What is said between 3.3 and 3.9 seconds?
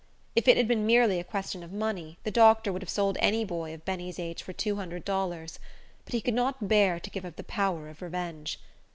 boy of